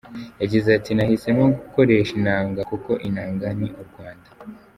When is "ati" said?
0.77-0.91